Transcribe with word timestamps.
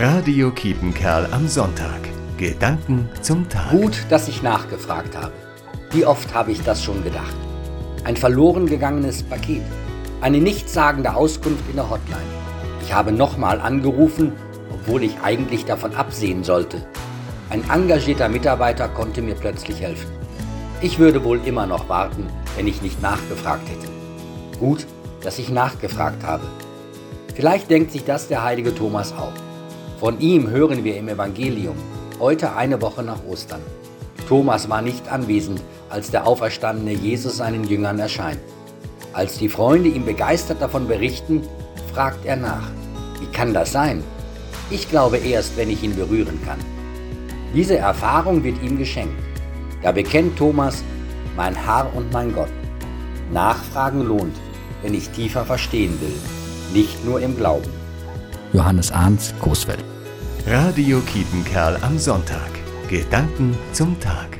Radio 0.00 0.52
Kiepenkerl 0.52 1.26
am 1.32 1.48
Sonntag. 1.48 1.98
Gedanken 2.36 3.08
zum 3.20 3.48
Tag. 3.48 3.72
Gut, 3.72 4.06
dass 4.08 4.28
ich 4.28 4.44
nachgefragt 4.44 5.16
habe. 5.16 5.32
Wie 5.90 6.06
oft 6.06 6.32
habe 6.32 6.52
ich 6.52 6.62
das 6.62 6.84
schon 6.84 7.02
gedacht? 7.02 7.34
Ein 8.04 8.16
verloren 8.16 8.66
gegangenes 8.66 9.24
Paket. 9.24 9.64
Eine 10.20 10.38
nichtssagende 10.38 11.14
Auskunft 11.14 11.64
in 11.68 11.74
der 11.74 11.90
Hotline. 11.90 12.30
Ich 12.84 12.94
habe 12.94 13.10
nochmal 13.10 13.60
angerufen, 13.60 14.34
obwohl 14.72 15.02
ich 15.02 15.18
eigentlich 15.24 15.64
davon 15.64 15.96
absehen 15.96 16.44
sollte. 16.44 16.86
Ein 17.50 17.68
engagierter 17.68 18.28
Mitarbeiter 18.28 18.86
konnte 18.86 19.20
mir 19.20 19.34
plötzlich 19.34 19.80
helfen. 19.80 20.12
Ich 20.80 21.00
würde 21.00 21.24
wohl 21.24 21.40
immer 21.44 21.66
noch 21.66 21.88
warten, 21.88 22.28
wenn 22.54 22.68
ich 22.68 22.82
nicht 22.82 23.02
nachgefragt 23.02 23.68
hätte. 23.68 23.88
Gut, 24.60 24.86
dass 25.22 25.40
ich 25.40 25.50
nachgefragt 25.50 26.22
habe. 26.22 26.46
Vielleicht 27.34 27.68
denkt 27.68 27.90
sich 27.90 28.04
das 28.04 28.28
der 28.28 28.44
heilige 28.44 28.72
Thomas 28.72 29.12
auch. 29.12 29.32
Von 30.00 30.20
ihm 30.20 30.48
hören 30.48 30.84
wir 30.84 30.96
im 30.96 31.08
Evangelium, 31.08 31.74
heute 32.20 32.54
eine 32.54 32.80
Woche 32.80 33.02
nach 33.02 33.18
Ostern. 33.28 33.60
Thomas 34.28 34.70
war 34.70 34.80
nicht 34.80 35.10
anwesend, 35.10 35.60
als 35.90 36.12
der 36.12 36.24
auferstandene 36.24 36.92
Jesus 36.92 37.38
seinen 37.38 37.64
Jüngern 37.64 37.98
erscheint. 37.98 38.38
Als 39.12 39.38
die 39.38 39.48
Freunde 39.48 39.88
ihm 39.88 40.04
begeistert 40.04 40.62
davon 40.62 40.86
berichten, 40.86 41.42
fragt 41.92 42.24
er 42.24 42.36
nach, 42.36 42.70
wie 43.18 43.26
kann 43.26 43.52
das 43.52 43.72
sein? 43.72 44.04
Ich 44.70 44.88
glaube 44.88 45.16
erst, 45.16 45.56
wenn 45.56 45.68
ich 45.68 45.82
ihn 45.82 45.96
berühren 45.96 46.38
kann. 46.44 46.60
Diese 47.52 47.76
Erfahrung 47.76 48.44
wird 48.44 48.62
ihm 48.62 48.78
geschenkt. 48.78 49.20
Da 49.82 49.90
bekennt 49.90 50.38
Thomas, 50.38 50.84
mein 51.36 51.56
Herr 51.56 51.92
und 51.96 52.12
mein 52.12 52.32
Gott. 52.32 52.52
Nachfragen 53.32 54.02
lohnt, 54.06 54.36
wenn 54.82 54.94
ich 54.94 55.10
tiefer 55.10 55.44
verstehen 55.44 56.00
will, 56.00 56.14
nicht 56.72 57.04
nur 57.04 57.20
im 57.20 57.36
Glauben. 57.36 57.87
Johannes 58.52 58.90
Arndt, 58.90 59.34
Coesfeld. 59.40 59.84
Radio 60.46 61.00
Kiepenkerl 61.00 61.76
am 61.82 61.98
Sonntag. 61.98 62.50
Gedanken 62.88 63.56
zum 63.72 63.98
Tag. 64.00 64.37